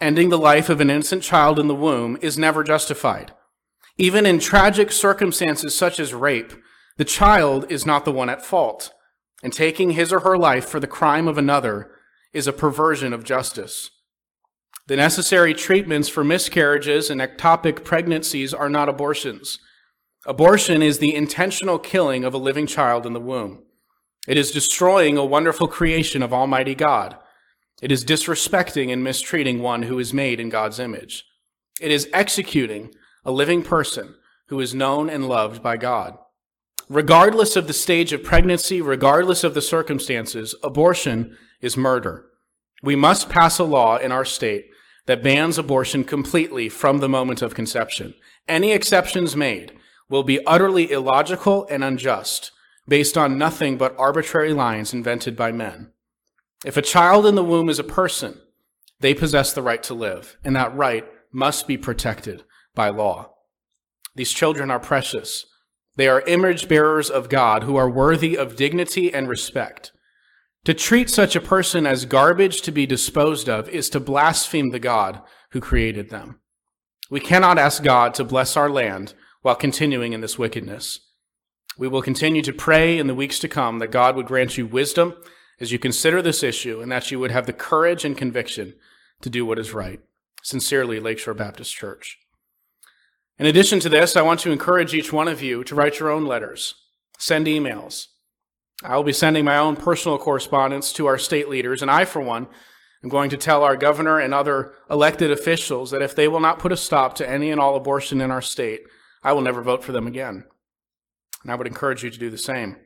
[0.00, 3.32] Ending the life of an innocent child in the womb is never justified.
[3.96, 6.52] Even in tragic circumstances such as rape,
[6.96, 8.92] the child is not the one at fault.
[9.44, 11.90] and taking his or her life for the crime of another
[12.32, 13.90] is a perversion of justice.
[14.86, 19.58] The necessary treatments for miscarriages and ectopic pregnancies are not abortions.
[20.26, 23.64] Abortion is the intentional killing of a living child in the womb.
[24.26, 27.18] It is destroying a wonderful creation of Almighty God.
[27.84, 31.26] It is disrespecting and mistreating one who is made in God's image.
[31.82, 32.94] It is executing
[33.26, 34.14] a living person
[34.46, 36.16] who is known and loved by God.
[36.88, 42.24] Regardless of the stage of pregnancy, regardless of the circumstances, abortion is murder.
[42.82, 44.64] We must pass a law in our state
[45.04, 48.14] that bans abortion completely from the moment of conception.
[48.48, 49.76] Any exceptions made
[50.08, 52.50] will be utterly illogical and unjust,
[52.88, 55.90] based on nothing but arbitrary lines invented by men.
[56.64, 58.40] If a child in the womb is a person,
[59.00, 62.44] they possess the right to live, and that right must be protected
[62.74, 63.34] by law.
[64.14, 65.44] These children are precious.
[65.96, 69.92] They are image bearers of God who are worthy of dignity and respect.
[70.64, 74.78] To treat such a person as garbage to be disposed of is to blaspheme the
[74.78, 76.40] God who created them.
[77.10, 79.12] We cannot ask God to bless our land
[79.42, 81.00] while continuing in this wickedness.
[81.76, 84.66] We will continue to pray in the weeks to come that God would grant you
[84.66, 85.14] wisdom
[85.60, 88.74] as you consider this issue and that you would have the courage and conviction
[89.20, 90.00] to do what is right.
[90.42, 92.18] Sincerely, Lakeshore Baptist Church.
[93.38, 96.10] In addition to this, I want to encourage each one of you to write your
[96.10, 96.74] own letters,
[97.18, 98.08] send emails.
[98.82, 102.20] I will be sending my own personal correspondence to our state leaders, and I, for
[102.20, 102.46] one,
[103.02, 106.58] am going to tell our governor and other elected officials that if they will not
[106.58, 108.82] put a stop to any and all abortion in our state,
[109.22, 110.44] I will never vote for them again.
[111.42, 112.76] And I would encourage you to do the same.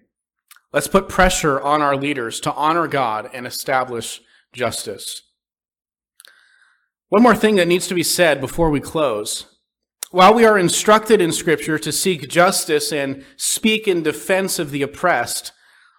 [0.72, 4.20] Let's put pressure on our leaders to honor God and establish
[4.52, 5.22] justice.
[7.08, 9.58] One more thing that needs to be said before we close
[10.10, 14.80] while we are instructed in Scripture to seek justice and speak in defense of the
[14.80, 15.52] oppressed,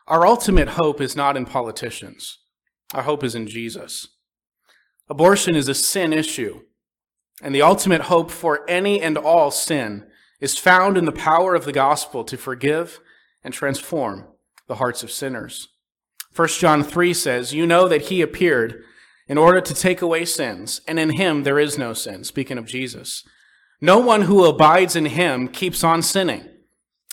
[0.07, 2.39] our ultimate hope is not in politicians.
[2.95, 4.07] Our hope is in Jesus.
[5.09, 6.61] Abortion is a sin issue,
[7.43, 10.07] and the ultimate hope for any and all sin
[10.39, 12.99] is found in the power of the gospel to forgive
[13.43, 14.25] and transform
[14.69, 15.67] the hearts of sinners.
[16.33, 18.81] 1 John 3 says, You know that he appeared
[19.27, 22.65] in order to take away sins, and in him there is no sin, speaking of
[22.65, 23.27] Jesus.
[23.81, 26.47] No one who abides in him keeps on sinning.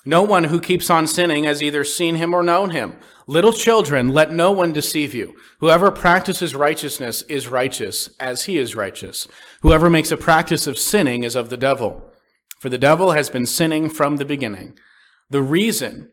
[0.05, 2.97] No one who keeps on sinning has either seen him or known him.
[3.27, 5.35] Little children, let no one deceive you.
[5.59, 9.27] Whoever practices righteousness is righteous, as he is righteous.
[9.63, 12.13] Whoever makes a practice of sinning is of the devil.
[12.61, 14.79] For the devil has been sinning from the beginning.
[15.31, 16.13] The reason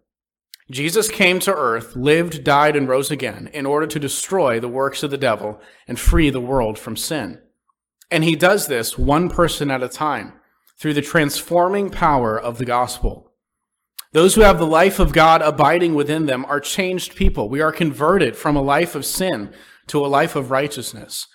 [0.71, 5.03] Jesus came to earth, lived, died, and rose again in order to destroy the works
[5.03, 7.41] of the devil and free the world from sin.
[8.09, 10.31] And he does this one person at a time
[10.79, 13.33] through the transforming power of the gospel.
[14.13, 17.49] Those who have the life of God abiding within them are changed people.
[17.49, 19.53] We are converted from a life of sin
[19.87, 21.27] to a life of righteousness.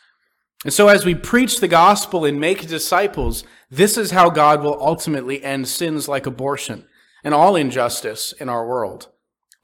[0.65, 4.81] And so, as we preach the gospel and make disciples, this is how God will
[4.81, 6.87] ultimately end sins like abortion
[7.23, 9.09] and all injustice in our world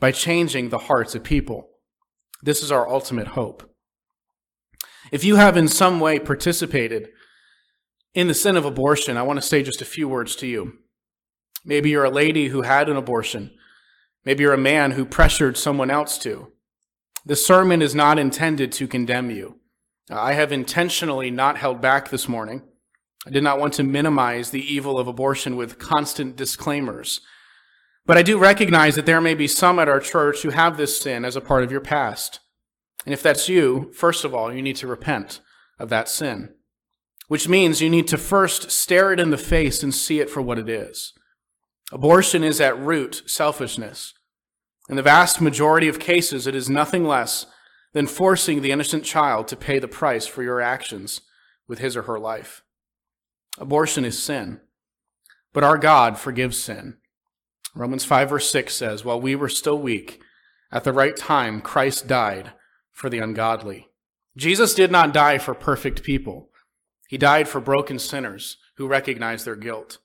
[0.03, 1.69] by changing the hearts of people.
[2.43, 3.73] This is our ultimate hope.
[5.13, 7.11] If you have in some way participated
[8.13, 10.73] in the sin of abortion, I want to say just a few words to you.
[11.65, 13.53] Maybe you're a lady who had an abortion.
[14.25, 16.51] Maybe you're a man who pressured someone else to.
[17.25, 19.61] The sermon is not intended to condemn you.
[20.11, 22.63] I have intentionally not held back this morning.
[23.25, 27.21] I did not want to minimize the evil of abortion with constant disclaimers.
[28.05, 31.01] But I do recognize that there may be some at our church who have this
[31.01, 32.41] sin as a part of your past.
[33.05, 35.41] And if that's you, first of all, you need to repent
[35.79, 36.55] of that sin,
[37.29, 40.43] which means you need to first stare it in the face and see it for
[40.43, 41.13] what it is.
[41.93, 44.15] Abortion is at root selfishness.
[44.89, 47.47] In the vast majority of cases, it is nothing less
[47.93, 51.21] than forcing the innocent child to pay the price for your actions
[51.69, 52.63] with his or her life.
[53.59, 54.61] Abortion is sin,
[55.53, 56.97] but our God forgives sin.
[57.75, 60.21] Romans 5 verse 6 says, While we were still weak,
[60.71, 62.53] at the right time, Christ died
[62.91, 63.89] for the ungodly.
[64.37, 66.51] Jesus did not die for perfect people.
[67.09, 69.99] He died for broken sinners who recognize their guilt.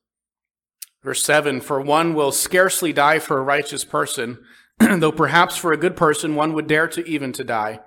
[1.04, 4.40] Verse 7 For one will scarcely die for a righteous person,
[4.80, 7.80] though perhaps for a good person one would dare to even to die.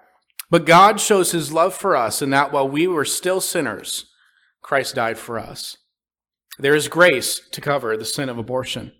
[0.48, 4.06] But God shows his love for us in that while we were still sinners,
[4.62, 5.76] Christ died for us.
[6.58, 8.92] There is grace to cover the sin of abortion.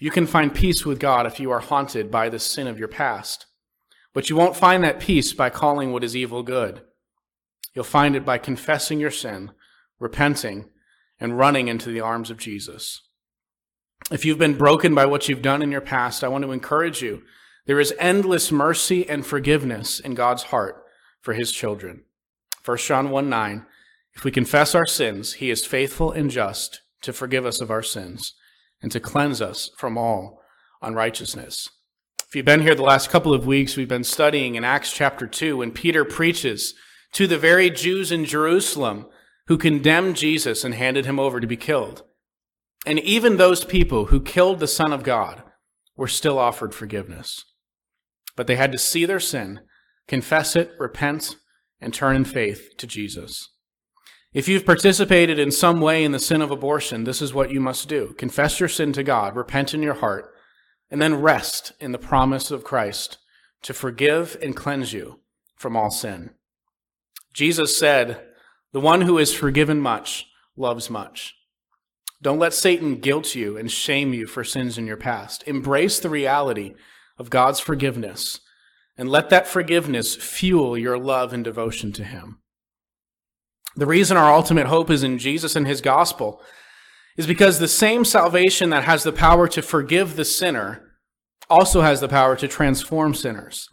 [0.00, 2.88] You can find peace with God if you are haunted by the sin of your
[2.88, 3.46] past.
[4.12, 6.82] But you won't find that peace by calling what is evil good.
[7.74, 9.52] You'll find it by confessing your sin,
[9.98, 10.70] repenting,
[11.18, 13.02] and running into the arms of Jesus.
[14.10, 17.02] If you've been broken by what you've done in your past, I want to encourage
[17.02, 17.22] you.
[17.66, 20.84] There is endless mercy and forgiveness in God's heart
[21.20, 22.04] for his children.
[22.64, 23.66] 1 John 1 9.
[24.14, 27.82] If we confess our sins, he is faithful and just to forgive us of our
[27.82, 28.34] sins
[28.84, 30.42] and to cleanse us from all
[30.82, 31.70] unrighteousness.
[32.28, 35.26] If you've been here the last couple of weeks, we've been studying in Acts chapter
[35.26, 36.74] 2 when Peter preaches
[37.12, 39.06] to the very Jews in Jerusalem
[39.46, 42.02] who condemned Jesus and handed him over to be killed.
[42.84, 45.42] And even those people who killed the Son of God
[45.96, 47.42] were still offered forgiveness.
[48.36, 49.60] But they had to see their sin,
[50.06, 51.36] confess it, repent,
[51.80, 53.48] and turn in faith to Jesus.
[54.34, 57.60] If you've participated in some way in the sin of abortion, this is what you
[57.60, 58.14] must do.
[58.18, 60.34] Confess your sin to God, repent in your heart,
[60.90, 63.18] and then rest in the promise of Christ
[63.62, 65.20] to forgive and cleanse you
[65.56, 66.30] from all sin.
[67.32, 68.24] Jesus said,
[68.72, 70.26] The one who is forgiven much
[70.56, 71.36] loves much.
[72.20, 75.44] Don't let Satan guilt you and shame you for sins in your past.
[75.46, 76.74] Embrace the reality
[77.18, 78.40] of God's forgiveness
[78.96, 82.40] and let that forgiveness fuel your love and devotion to Him.
[83.76, 86.40] The reason our ultimate hope is in Jesus and his gospel
[87.16, 90.92] is because the same salvation that has the power to forgive the sinner
[91.50, 93.68] also has the power to transform sinners.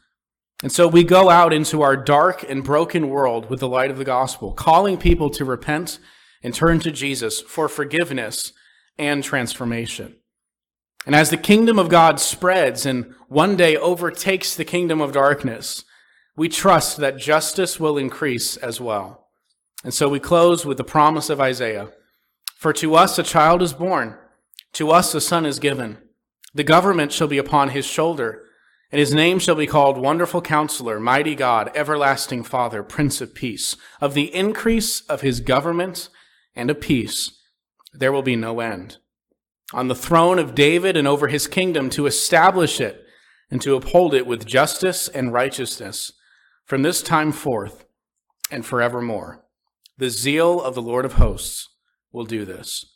[0.61, 3.97] And so we go out into our dark and broken world with the light of
[3.97, 5.99] the gospel, calling people to repent
[6.43, 8.53] and turn to Jesus for forgiveness
[8.97, 10.15] and transformation.
[11.05, 15.83] And as the kingdom of God spreads and one day overtakes the kingdom of darkness,
[16.35, 19.20] we trust that justice will increase as well.
[19.83, 21.89] And so we close with the promise of Isaiah
[22.55, 24.15] For to us a child is born,
[24.73, 25.97] to us a son is given.
[26.53, 28.43] The government shall be upon his shoulder,
[28.91, 33.77] and his name shall be called Wonderful Counselor, Mighty God, Everlasting Father, Prince of Peace.
[33.99, 36.09] Of the increase of his government
[36.55, 37.39] and of peace,
[37.93, 38.97] there will be no end.
[39.73, 43.05] On the throne of David and over his kingdom to establish it
[43.49, 46.11] and to uphold it with justice and righteousness
[46.65, 47.85] from this time forth
[48.51, 49.40] and forevermore.
[50.01, 51.69] The zeal of the Lord of hosts
[52.11, 52.90] will do this.